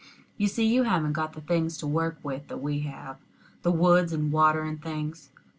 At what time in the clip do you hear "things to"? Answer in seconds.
1.41-1.85